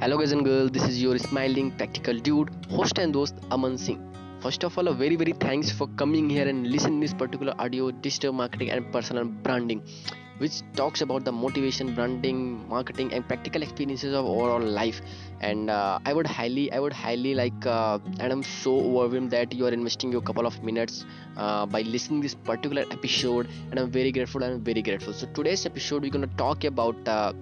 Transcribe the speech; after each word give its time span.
Hello 0.00 0.16
guys 0.16 0.30
and 0.30 0.44
girls, 0.44 0.70
this 0.70 0.84
is 0.84 1.02
your 1.02 1.18
smiling 1.18 1.72
practical 1.72 2.16
dude, 2.16 2.50
host 2.70 2.98
and 2.98 3.12
host 3.12 3.34
Aman 3.50 3.76
Singh. 3.76 4.00
First 4.40 4.62
of 4.62 4.78
all, 4.78 4.86
a 4.86 4.92
very 4.92 5.16
very 5.16 5.32
thanks 5.32 5.72
for 5.72 5.88
coming 6.02 6.30
here 6.30 6.46
and 6.46 6.68
listening 6.68 7.00
this 7.00 7.12
particular 7.12 7.52
audio 7.58 7.90
digital 7.90 8.32
marketing 8.32 8.70
and 8.70 8.92
personal 8.92 9.24
branding, 9.24 9.82
which 10.38 10.62
talks 10.76 11.00
about 11.00 11.24
the 11.24 11.32
motivation, 11.32 11.96
branding, 11.96 12.68
marketing, 12.68 13.12
and 13.12 13.26
practical 13.26 13.60
experiences 13.60 14.14
of 14.14 14.24
overall 14.24 14.60
life. 14.60 15.00
And 15.40 15.68
uh, 15.68 15.98
I 16.04 16.12
would 16.12 16.28
highly, 16.28 16.70
I 16.70 16.78
would 16.78 16.92
highly 16.92 17.34
like, 17.34 17.66
uh, 17.66 17.98
and 18.20 18.32
I'm 18.32 18.44
so 18.44 18.76
overwhelmed 18.76 19.32
that 19.32 19.52
you 19.52 19.66
are 19.66 19.72
investing 19.72 20.12
your 20.12 20.22
couple 20.22 20.46
of 20.46 20.62
minutes 20.62 21.04
uh, 21.36 21.66
by 21.66 21.82
listening 21.82 22.20
this 22.20 22.34
particular 22.34 22.84
episode, 22.92 23.48
and 23.72 23.80
I'm 23.80 23.90
very 23.90 24.12
grateful. 24.12 24.44
I'm 24.44 24.62
very 24.62 24.80
grateful. 24.80 25.12
So 25.12 25.26
today's 25.34 25.66
episode, 25.66 26.02
we're 26.02 26.12
gonna 26.12 26.28
talk 26.36 26.62
about 26.62 27.08
uh, 27.08 27.32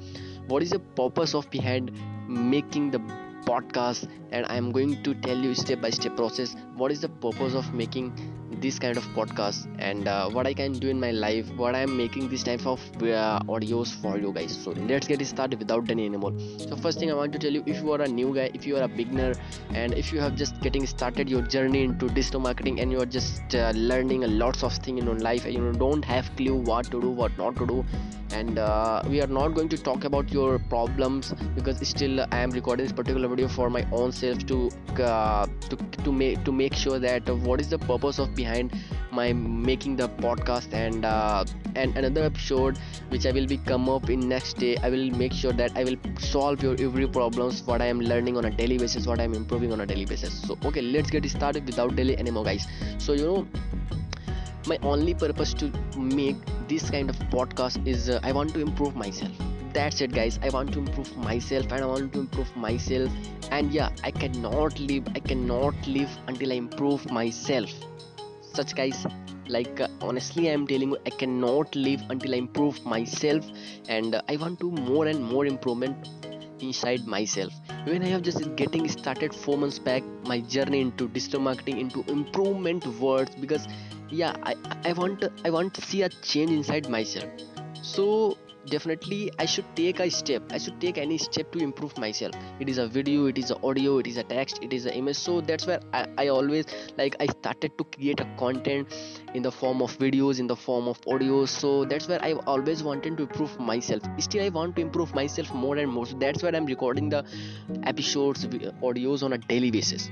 what 0.49 0.63
is 0.63 0.71
the 0.71 0.79
purpose 0.79 1.35
of 1.35 1.51
behind 1.51 1.91
making 2.29 2.91
the 2.91 3.01
podcast? 3.45 4.09
And 4.32 4.45
i'm 4.46 4.73
going 4.73 5.03
to 5.04 5.14
tell 5.14 5.37
you 5.37 5.54
step 5.54 5.81
by 5.81 5.91
step 5.91 6.17
process. 6.17 6.57
What 6.75 6.91
is 6.93 7.00
the 7.00 7.09
purpose 7.09 7.54
of 7.54 7.73
making 7.75 8.13
this 8.61 8.79
kind 8.79 8.96
of 8.96 9.04
podcast? 9.18 9.67
And 9.79 10.09
uh, 10.09 10.29
what 10.31 10.46
i 10.46 10.54
can 10.54 10.73
do 10.73 10.89
in 10.89 11.01
my 11.01 11.11
life 11.11 11.49
what 11.57 11.75
i 11.75 11.81
am 11.81 11.96
making 11.96 12.29
this 12.29 12.43
type 12.43 12.67
of 12.67 12.81
uh, 13.03 13.40
audios 13.54 13.95
for 14.03 14.18
you 14.18 14.32
guys. 14.32 14.57
So 14.64 14.71
let's 14.71 15.07
get 15.07 15.25
started 15.27 15.59
without 15.59 15.90
any 15.90 16.07
anymore. 16.07 16.32
So 16.59 16.76
first 16.76 16.99
thing 16.99 17.11
i 17.11 17.15
want 17.15 17.32
to 17.32 17.39
tell 17.39 17.53
you 17.53 17.63
if 17.67 17.82
you 17.82 17.93
are 17.93 18.03
a 18.03 18.09
new 18.09 18.35
guy 18.35 18.51
if 18.54 18.67
you 18.67 18.76
are 18.76 18.82
a 18.82 18.89
beginner 18.89 19.32
and 19.71 19.95
if 19.95 20.13
you 20.13 20.21
have 20.21 20.35
just 20.35 20.61
getting 20.61 20.87
started 20.87 21.29
your 21.29 21.43
journey 21.43 21.85
into 21.85 22.09
digital 22.09 22.40
marketing 22.40 22.81
and 22.81 22.93
you 22.93 23.01
are 23.01 23.11
just 23.18 23.54
uh, 23.54 23.73
learning 23.75 24.25
a 24.25 24.29
lots 24.29 24.63
of 24.63 24.73
things 24.75 25.01
in 25.01 25.07
your 25.07 25.18
life 25.31 25.45
and 25.45 25.54
you 25.54 25.73
don't 25.73 26.04
have 26.04 26.35
clue 26.37 26.57
what 26.57 26.85
to 26.87 27.01
do 27.01 27.11
what 27.11 27.37
not 27.39 27.57
to 27.57 27.67
do 27.67 27.85
and 28.36 28.58
uh, 28.58 29.03
we 29.08 29.21
are 29.22 29.32
not 29.39 29.54
going 29.54 29.68
to 29.68 29.79
talk 29.89 30.04
about 30.04 30.32
your 30.32 30.58
problems 30.75 31.32
because 31.54 31.86
still 31.89 32.20
i 32.33 32.39
am 32.39 32.50
recording 32.59 32.86
this 32.86 32.97
particular 33.00 33.28
video 33.34 33.48
for 33.56 33.69
my 33.70 33.84
own 33.92 34.12
self 34.12 34.45
to 34.53 34.59
uh, 35.11 35.47
to 35.69 35.77
to 36.05 36.12
make 36.12 36.45
to 36.48 36.53
make 36.62 36.75
sure 36.84 36.98
that 36.98 37.31
what 37.48 37.61
is 37.61 37.69
the 37.77 37.79
purpose 37.91 38.19
of 38.19 38.34
behind 38.34 38.77
my 39.19 39.33
making 39.69 39.97
the 39.97 40.09
podcast 40.25 40.73
and 40.73 41.05
uh, 41.05 41.45
and 41.75 41.97
another 41.97 42.25
episode 42.31 42.79
which 43.14 43.27
i 43.27 43.33
will 43.39 43.47
be 43.55 43.59
come 43.70 43.89
up 43.89 44.11
in 44.17 44.29
next 44.34 44.64
day 44.64 44.77
i 44.89 44.91
will 44.97 45.11
make 45.23 45.33
sure 45.42 45.53
that 45.62 45.77
i 45.77 45.84
will 45.84 45.97
solve 46.19 46.62
your 46.62 46.75
every 46.89 47.09
problems 47.19 47.62
what 47.70 47.87
i 47.87 47.87
am 47.95 48.01
learning 48.12 48.37
on 48.37 48.51
a 48.51 48.55
daily 48.61 48.79
basis 48.84 49.07
what 49.12 49.20
i 49.20 49.29
am 49.31 49.34
improving 49.34 49.73
on 49.73 49.81
a 49.81 49.87
daily 49.87 50.05
basis. 50.05 50.42
So 50.47 50.59
okay 50.64 50.83
let's 50.83 51.11
get 51.11 51.29
started 51.31 51.67
without 51.67 51.97
delay 51.97 52.17
anymore 52.17 52.45
guys. 52.45 52.67
So 52.98 53.12
you 53.12 53.25
know 53.25 53.47
my 54.67 54.78
only 54.83 55.14
purpose 55.14 55.55
to 55.55 55.70
make 55.97 56.36
this 56.69 56.91
kind 56.91 57.09
of 57.11 57.17
podcast 57.34 57.86
is 57.86 58.09
uh, 58.11 58.20
i 58.22 58.33
want 58.33 58.53
to 58.55 58.61
improve 58.61 58.97
myself. 58.97 59.33
That's 59.73 60.00
it 60.00 60.12
guys. 60.12 60.39
I 60.42 60.48
want 60.48 60.73
to 60.73 60.78
improve 60.78 61.17
myself 61.17 61.70
and 61.70 61.84
i 61.84 61.86
want 61.86 62.12
to 62.14 62.20
improve 62.20 62.56
myself. 62.56 63.11
And 63.50 63.73
yeah 63.73 63.91
i 64.03 64.11
cannot 64.11 64.81
live 64.81 65.08
i 65.14 65.20
cannot 65.20 65.86
live 65.86 66.19
until 66.27 66.53
i 66.53 66.56
improve 66.56 67.11
myself. 67.11 67.70
Such 68.55 68.75
guys 68.75 69.06
like 69.48 69.81
uh, 69.81 69.89
honestly 70.00 70.48
i 70.50 70.53
am 70.53 70.67
telling 70.67 70.91
you 70.91 70.98
i 71.06 71.11
cannot 71.11 71.77
live 71.77 72.03
until 72.11 72.34
i 72.34 72.39
improve 72.39 72.84
myself. 72.84 73.45
And 73.89 74.14
uh, 74.14 74.23
i 74.28 74.36
want 74.36 74.61
to 74.61 74.70
more 74.70 75.06
and 75.06 75.23
more 75.23 75.47
improvement 75.47 76.08
inside 76.61 77.07
myself. 77.07 77.53
When 77.85 78.03
i 78.03 78.09
have 78.09 78.23
just 78.23 78.55
getting 78.57 78.89
started 78.89 79.35
four 79.35 79.57
months 79.59 79.79
back 79.79 80.03
my 80.25 80.41
journey 80.41 80.81
into 80.81 81.09
digital 81.09 81.41
marketing 81.41 81.79
into 81.79 82.03
improvement 82.11 82.87
words 82.98 83.35
because 83.37 83.69
yeah 84.11 84.35
i 84.43 84.55
i 84.85 84.93
want 84.93 85.25
i 85.45 85.51
want 85.51 85.75
to 85.75 85.81
see 85.83 86.03
a 86.03 86.09
change 86.09 86.51
inside 86.51 86.89
myself. 86.89 87.31
So 87.83 88.39
definitely 88.70 89.31
i 89.39 89.45
should 89.45 89.64
take 89.77 90.00
a 90.00 90.11
step. 90.11 90.42
I 90.50 90.59
should 90.59 90.81
take 90.81 90.98
any 90.98 91.19
step 91.19 91.53
to 91.53 91.59
improve 91.59 91.97
myself. 91.98 92.34
It 92.61 92.69
is 92.69 92.78
a 92.78 92.86
video 92.86 93.27
it 93.27 93.39
is 93.39 93.50
a 93.50 93.56
audio 93.62 93.98
it 93.98 94.06
is 94.06 94.17
a 94.17 94.25
text 94.25 94.58
it 94.62 94.73
is 94.73 94.86
an 94.86 94.92
image. 94.92 95.17
So 95.17 95.41
that's 95.41 95.67
where 95.67 95.81
I, 95.92 96.06
I 96.19 96.28
always 96.28 96.67
like 96.98 97.17
i 97.20 97.27
started 97.27 97.78
to 97.78 97.84
create 97.84 98.20
a 98.20 98.28
content 98.39 98.95
in 99.34 99.42
the 99.42 99.52
form 99.52 99.83
of 99.83 99.96
videos 99.98 100.41
in 100.41 100.46
the 100.46 100.57
form 100.57 100.89
of 100.89 101.01
audio. 101.07 101.45
So 101.46 101.85
that's 101.85 102.08
where 102.08 102.23
i 102.23 102.33
always 102.55 102.83
wanted 102.83 103.17
to 103.17 103.23
improve 103.24 103.58
myself. 103.58 104.02
Still 104.18 104.45
i 104.45 104.48
want 104.48 104.77
to 104.77 104.83
improve 104.83 105.14
myself 105.14 105.52
more 105.55 105.77
and 105.77 105.91
more. 105.91 106.07
So 106.07 106.17
that's 106.18 106.42
where 106.42 106.55
i'm 106.55 106.67
recording 106.67 107.08
the 107.08 107.24
episodes 107.85 108.46
audios 108.46 109.23
on 109.23 109.33
a 109.33 109.39
daily 109.39 109.70
basis. 109.70 110.11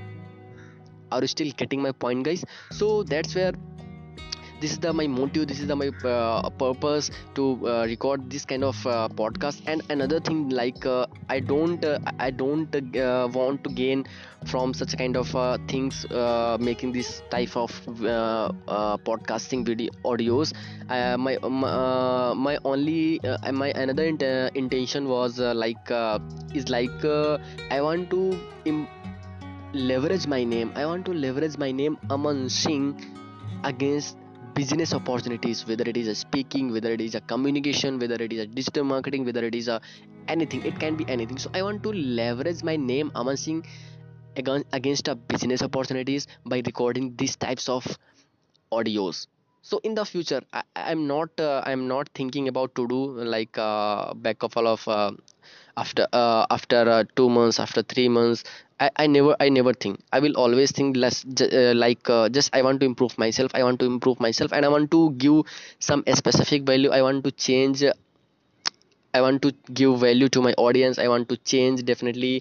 Are 1.11 1.21
you 1.21 1.27
still 1.27 1.51
getting 1.55 1.81
my 1.81 1.91
point 1.91 2.23
guys? 2.23 2.43
So 2.71 3.03
that's 3.03 3.35
where 3.35 3.53
this 4.59 4.71
is 4.71 4.79
the 4.79 4.91
my 4.93 5.07
motive 5.07 5.47
this 5.47 5.59
is 5.59 5.67
the 5.67 5.75
my 5.75 5.89
uh, 6.09 6.49
purpose 6.51 7.11
to 7.35 7.59
uh, 7.67 7.85
record 7.85 8.29
this 8.29 8.45
kind 8.45 8.63
of 8.63 8.75
uh, 8.87 9.07
podcast. 9.09 9.61
And 9.67 9.81
another 9.89 10.19
thing 10.19 10.49
like 10.49 10.85
uh, 10.85 11.05
i 11.29 11.39
don't 11.39 11.83
uh, 11.83 11.99
i 12.19 12.29
don't 12.29 12.75
uh, 12.75 13.27
want 13.33 13.63
to 13.63 13.69
gain 13.69 14.05
from 14.45 14.73
such 14.73 14.95
kind 14.97 15.17
of 15.17 15.29
things 15.67 16.05
making 16.59 16.91
this 16.91 17.21
type 17.29 17.55
of 17.57 17.71
podcasting 19.09 19.65
video 19.65 19.91
audios. 20.03 20.53
My 20.89 21.37
my 22.35 22.57
only 22.63 23.19
my 23.51 23.69
another 23.75 24.03
int- 24.05 24.55
intention 24.55 25.07
was 25.07 25.39
like 25.39 25.91
is 26.53 26.69
like 26.69 27.05
i 27.71 27.81
want 27.81 28.09
to 28.11 28.37
Im- 28.65 28.87
leverage 29.73 30.25
my 30.27 30.43
name. 30.43 30.71
I 30.75 30.85
want 30.85 31.05
to 31.05 31.13
leverage 31.13 31.57
my 31.57 31.71
name 31.71 31.97
aman 32.09 32.49
singh 32.49 32.95
against 33.63 34.17
business 34.55 34.93
opportunities 34.93 35.65
whether 35.67 35.85
it 35.91 35.97
is 36.01 36.07
a 36.07 36.15
speaking 36.15 36.71
whether 36.71 36.91
it 36.97 37.01
is 37.01 37.15
a 37.15 37.21
communication 37.31 37.99
whether 37.99 38.15
it 38.25 38.33
is 38.33 38.39
a 38.39 38.47
digital 38.47 38.83
marketing 38.83 39.25
whether 39.25 39.43
it 39.49 39.55
is 39.55 39.67
a 39.67 39.81
anything 40.27 40.65
it 40.65 40.79
can 40.79 40.95
be 40.95 41.05
anything. 41.07 41.37
So 41.37 41.49
i 41.53 41.61
want 41.61 41.83
to 41.83 41.91
leverage 41.91 42.63
my 42.63 42.75
name 42.75 43.11
aman 43.15 43.37
singh 43.37 43.65
against 44.37 45.07
a 45.07 45.15
business 45.15 45.61
opportunities 45.61 46.27
by 46.45 46.61
recording 46.65 47.13
these 47.17 47.35
types 47.35 47.69
of 47.69 47.85
audios. 48.71 49.27
So 49.61 49.79
in 49.83 49.95
the 49.95 50.05
future 50.05 50.41
I, 50.53 50.63
am 50.75 51.07
not 51.07 51.39
uh, 51.39 51.61
i'm 51.65 51.87
not 51.87 52.09
thinking 52.13 52.47
about 52.47 52.75
to 52.75 52.87
do 52.87 52.99
like 53.35 53.57
uh, 53.57 54.13
back 54.13 54.43
of 54.43 54.55
all 54.57 54.67
of 54.67 54.87
uh, 54.87 55.11
after 55.77 56.07
uh, 56.13 56.45
after 56.49 56.81
uh, 56.97 57.03
two 57.15 57.29
months 57.29 57.59
after 57.59 57.81
three 57.81 58.07
months 58.07 58.43
I, 58.79 58.89
I 59.03 59.07
never 59.07 59.35
i 59.39 59.47
never 59.49 59.73
think 59.73 59.99
i 60.11 60.19
will 60.19 60.35
always 60.37 60.71
think 60.71 60.97
less 60.97 61.25
uh, 61.41 61.73
like 61.75 62.09
uh, 62.09 62.29
just 62.29 62.53
i 62.55 62.61
want 62.61 62.79
to 62.81 62.85
improve 62.85 63.17
myself 63.17 63.51
i 63.53 63.63
want 63.63 63.79
to 63.81 63.85
improve 63.85 64.19
myself 64.19 64.51
and 64.53 64.65
i 64.65 64.69
want 64.69 64.91
to 64.91 65.11
give 65.25 65.43
some 65.79 66.03
specific 66.21 66.63
value 66.63 66.91
i 66.91 67.01
want 67.01 67.23
to 67.23 67.31
change 67.31 67.83
i 69.17 69.21
want 69.23 69.41
to 69.43 69.49
give 69.79 69.93
value 70.01 70.27
to 70.35 70.41
my 70.45 70.51
audience 70.65 70.97
i 71.03 71.07
want 71.11 71.27
to 71.29 71.35
change 71.51 71.83
definitely 71.89 72.33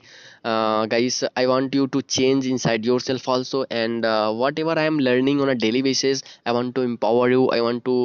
uh, 0.51 0.87
guys 0.95 1.23
i 1.43 1.47
want 1.53 1.75
you 1.79 1.87
to 1.97 2.03
change 2.17 2.47
inside 2.55 2.85
yourself 2.91 3.29
also 3.35 3.65
and 3.83 4.05
uh, 4.05 4.33
whatever 4.43 4.75
i 4.79 4.87
am 4.93 4.99
learning 5.09 5.41
on 5.41 5.49
a 5.49 5.55
daily 5.67 5.83
basis 5.89 6.23
i 6.47 6.53
want 6.59 6.75
to 6.75 6.83
empower 6.91 7.31
you 7.37 7.49
i 7.51 7.61
want 7.69 7.85
to 7.85 7.97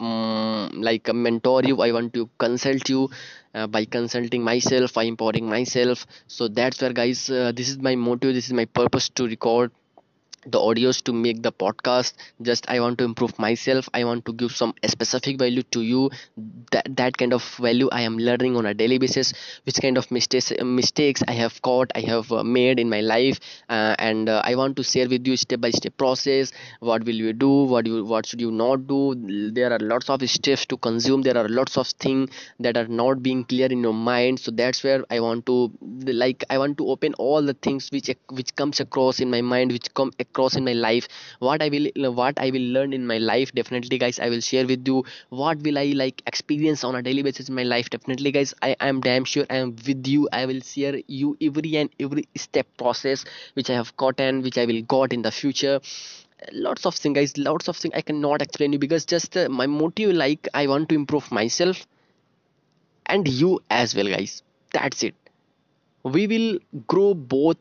um, 0.00 0.70
like 0.88 1.12
mentor 1.14 1.62
you 1.70 1.80
i 1.86 1.90
want 1.98 2.12
to 2.18 2.28
consult 2.46 2.88
you 2.94 3.08
uh, 3.54 3.66
by 3.66 3.84
consulting 3.84 4.42
myself 4.42 4.94
by 4.94 5.04
empowering 5.04 5.48
myself. 5.48 6.06
So 6.26 6.48
that's 6.48 6.80
where 6.80 6.92
guys 6.92 7.28
uh, 7.30 7.52
this 7.54 7.68
is 7.68 7.78
my 7.78 7.94
motive 7.96 8.34
this 8.34 8.46
is 8.46 8.52
my 8.52 8.64
purpose 8.66 9.08
to 9.10 9.26
record 9.26 9.72
the 10.46 10.58
audios 10.58 11.02
to 11.04 11.12
make 11.12 11.42
the 11.42 11.52
podcast. 11.52 12.14
Just 12.42 12.68
i 12.70 12.80
want 12.80 12.98
to 12.98 13.04
improve 13.04 13.38
myself. 13.38 13.88
I 13.94 14.04
want 14.04 14.24
to 14.26 14.32
give 14.32 14.52
some 14.52 14.74
specific 14.86 15.38
value 15.38 15.62
to 15.76 15.82
you. 15.82 16.10
That 16.72 16.86
that 16.96 17.16
kind 17.18 17.32
of 17.32 17.44
value 17.66 17.88
i 17.92 18.00
am 18.02 18.16
learning 18.18 18.56
on 18.56 18.66
a 18.66 18.74
daily 18.74 18.98
basis 18.98 19.32
which 19.64 19.80
kind 19.84 19.98
of 19.98 20.10
mistakes 20.10 20.52
mistakes 20.64 21.22
i 21.28 21.32
have 21.32 21.60
caught 21.62 21.90
i 21.94 22.00
have 22.00 22.30
uh, 22.32 22.42
made 22.44 22.78
in 22.80 22.88
my 22.88 23.00
life. 23.00 23.38
Uh, 23.68 23.94
and 23.98 24.28
uh, 24.28 24.40
i 24.44 24.54
want 24.54 24.76
to 24.76 24.82
share 24.82 25.08
with 25.08 25.26
you 25.26 25.36
step 25.36 25.60
by 25.60 25.70
step 25.70 25.96
process. 25.96 26.52
What 26.80 27.04
will 27.04 27.20
you 27.26 27.32
do? 27.32 27.50
What 27.74 27.86
you 27.86 28.04
what 28.04 28.26
should 28.26 28.40
you 28.40 28.50
not 28.50 28.86
do? 28.86 29.00
There 29.60 29.72
are 29.72 29.78
lots 29.78 30.08
of 30.10 30.28
steps 30.30 30.66
to 30.66 30.76
consume. 30.76 31.22
There 31.22 31.36
are 31.36 31.48
lots 31.48 31.76
of 31.76 31.88
things 31.88 32.30
that 32.60 32.76
are 32.76 32.86
not 32.88 33.22
being 33.22 33.44
clear 33.44 33.66
in 33.66 33.82
your 33.82 33.94
mind. 33.94 34.40
So 34.40 34.50
that's 34.50 34.82
where 34.84 35.04
i 35.10 35.20
want 35.20 35.46
to 35.46 35.56
like 36.22 36.44
i 36.50 36.58
want 36.58 36.76
to 36.78 36.86
open 36.88 37.14
all 37.14 37.42
the 37.42 37.54
things 37.54 37.88
which 37.92 38.10
which 38.38 38.54
comes 38.56 38.80
across 38.80 39.20
in 39.20 39.30
my 39.30 39.40
mind 39.40 39.72
which 39.72 39.92
come 39.94 40.12
across 40.30 40.56
in 40.56 40.64
my 40.64 40.72
life 40.72 41.08
what 41.38 41.62
i 41.62 41.68
will 41.74 41.88
what 42.20 42.38
i 42.44 42.50
will 42.50 42.66
learn 42.76 42.92
in 42.98 43.06
my 43.06 43.18
life 43.18 43.52
definitely 43.58 43.98
guys 44.02 44.18
i 44.18 44.28
will 44.34 44.40
share 44.48 44.66
with 44.70 44.86
you 44.90 45.04
what 45.42 45.62
will 45.66 45.78
i 45.78 45.84
like 46.02 46.22
experience 46.32 46.84
on 46.84 46.94
a 46.94 47.02
daily 47.08 47.22
basis 47.28 47.48
in 47.48 47.54
my 47.54 47.62
life 47.62 47.90
definitely 47.90 48.32
guys. 48.32 48.54
I 48.62 48.76
am 48.80 49.00
damn 49.00 49.24
sure 49.24 49.46
i 49.50 49.56
am 49.56 49.76
with 49.86 50.06
you. 50.06 50.28
I 50.32 50.46
will 50.46 50.60
share 50.60 51.00
you 51.06 51.36
every 51.40 51.76
and 51.76 51.90
every 51.98 52.24
step 52.36 52.66
process 52.78 53.24
which 53.54 53.70
i 53.70 53.74
have 53.74 53.96
gotten 53.96 54.42
which 54.42 54.58
i 54.58 54.64
will 54.64 54.82
got 54.82 55.12
in 55.12 55.22
the 55.22 55.30
future. 55.32 55.80
Lots 56.52 56.86
of 56.86 56.94
things 56.94 57.14
guys 57.16 57.36
lots 57.38 57.68
of 57.68 57.76
things 57.76 57.94
i 57.94 58.02
cannot 58.02 58.42
explain 58.42 58.72
you 58.72 58.78
because 58.78 59.04
just 59.06 59.36
uh, 59.36 59.48
my 59.48 59.66
motive 59.66 60.14
like 60.14 60.48
i 60.54 60.66
want 60.66 60.88
to 60.90 60.94
improve 60.94 61.30
myself 61.30 61.86
and 63.06 63.26
you 63.28 63.60
as 63.70 63.94
well 63.94 64.06
guys. 64.06 64.42
That's 64.72 65.02
it. 65.02 65.14
We 66.04 66.26
will 66.26 66.58
grow 66.88 67.14
both 67.14 67.58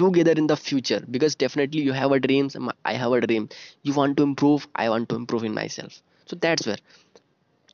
together 0.00 0.32
in 0.42 0.46
the 0.48 0.56
future. 0.56 1.00
Because 1.16 1.34
definitely 1.44 1.82
you 1.82 1.92
have 2.02 2.12
a 2.12 2.20
dream 2.28 2.50
i 2.84 2.94
have 3.04 3.12
a 3.12 3.20
dream. 3.26 3.48
You 3.82 3.94
want 4.02 4.16
to 4.18 4.24
improve 4.30 4.68
i 4.84 4.88
want 4.94 5.08
to 5.10 5.16
improve 5.24 5.44
in 5.44 5.54
myself. 5.62 6.02
So 6.26 6.36
that's 6.46 6.66
where. 6.66 6.78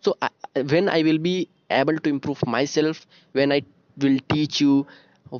So 0.06 0.16
I, 0.22 0.28
when 0.72 0.88
i 0.88 1.02
will 1.06 1.18
be 1.18 1.48
able 1.78 1.98
to 2.04 2.10
improve 2.14 2.40
myself 2.54 3.06
when 3.38 3.52
i 3.56 3.60
will 4.04 4.18
teach 4.34 4.60
you 4.60 4.86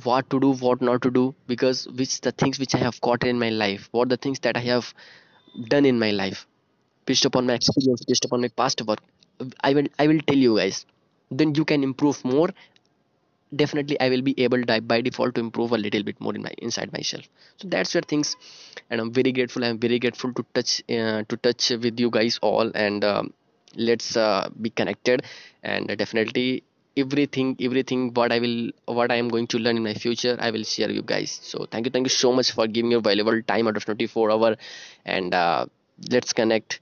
what 0.07 0.29
to 0.33 0.39
do 0.45 0.51
what 0.65 0.81
not 0.89 1.01
to 1.05 1.11
do 1.17 1.23
because 1.53 1.87
which 2.01 2.15
the 2.27 2.31
things 2.43 2.59
which 2.63 2.75
i 2.75 2.81
have 2.87 2.99
caught 3.07 3.23
in 3.31 3.39
my 3.45 3.49
life 3.49 3.87
what 3.91 4.09
the 4.13 4.17
things 4.25 4.39
that 4.47 4.57
i 4.57 4.63
have 4.67 4.93
done 5.75 5.85
in 5.91 5.97
my 6.05 6.11
life 6.11 6.45
based 7.05 7.25
upon 7.31 7.47
my 7.47 7.55
experience 7.61 8.03
based 8.11 8.25
upon 8.25 8.41
my 8.47 8.51
past 8.61 8.81
work 8.91 9.01
i 9.69 9.73
will 9.79 9.89
i 9.99 10.07
will 10.07 10.21
tell 10.31 10.37
you 10.47 10.57
guys. 10.57 10.85
Then 11.39 11.55
you 11.55 11.65
can 11.65 11.83
improve 11.83 12.23
more 12.25 12.49
definitely 13.55 13.99
i 13.99 14.09
will 14.09 14.21
be 14.21 14.33
able 14.43 14.61
to, 14.63 14.81
by 14.81 15.01
default 15.01 15.35
to 15.35 15.41
improve 15.41 15.71
a 15.71 15.77
little 15.77 16.03
bit 16.03 16.19
more 16.19 16.35
in 16.35 16.41
my 16.43 16.51
inside 16.57 16.91
myself. 16.91 17.23
So 17.57 17.67
that's 17.67 17.93
where 17.93 18.01
things 18.01 18.35
and 18.89 19.01
i'm 19.01 19.11
very 19.13 19.31
grateful 19.31 19.63
i'm 19.63 19.79
very 19.79 19.99
grateful 19.99 20.33
to 20.33 20.45
touch 20.53 20.81
uh, 20.89 21.23
to 21.29 21.37
touch 21.37 21.69
with 21.69 21.99
you 21.99 22.09
guys 22.09 22.39
all 22.41 22.71
and 22.75 23.03
um, 23.03 23.33
let's 23.75 24.15
uh, 24.17 24.49
be 24.61 24.69
connected. 24.69 25.23
And 25.63 25.87
definitely 25.97 26.63
everything 26.97 27.55
everything 27.61 28.11
what 28.13 28.31
i 28.31 28.39
will 28.39 28.71
what 28.85 29.11
i 29.11 29.15
am 29.15 29.29
going 29.29 29.45
to 29.47 29.59
learn 29.59 29.77
in 29.77 29.83
my 29.83 29.93
future 29.93 30.35
i 30.39 30.49
will 30.51 30.63
share 30.63 30.89
you 30.89 31.01
guys. 31.03 31.39
So 31.43 31.65
thank 31.71 31.85
you 31.85 31.91
thank 31.91 32.05
you 32.05 32.09
so 32.23 32.33
much 32.33 32.51
for 32.51 32.67
giving 32.67 32.91
your 32.91 33.01
valuable 33.01 33.41
time 33.43 33.67
out 33.67 33.77
of 33.77 33.85
24 33.85 34.31
hour. 34.31 34.55
And 35.05 35.33
uh, 35.33 35.65
let's 36.11 36.33
connect. 36.33 36.79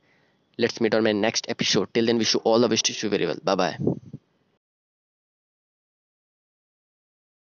Let's 0.58 0.80
meet 0.82 0.94
on 0.96 1.04
my 1.04 1.12
next 1.12 1.48
episode. 1.50 1.94
Till 1.94 2.06
then 2.06 2.18
wish 2.18 2.34
you 2.34 2.40
all 2.42 2.60
the 2.60 2.70
best. 2.70 2.86
To 2.86 2.94
you 3.06 3.10
very 3.10 3.26
well. 3.28 3.38
Bye 3.44 3.56
bye 3.56 3.78